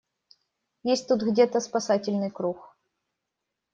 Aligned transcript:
Есть 0.81 1.07
тут 1.07 1.21
где-то 1.21 1.59
спасательный 1.59 2.31
круг? 2.31 2.75